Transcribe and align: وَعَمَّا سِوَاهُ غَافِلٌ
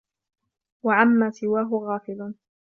وَعَمَّا 0.85 1.29
سِوَاهُ 1.31 1.69
غَافِلٌ 1.79 2.33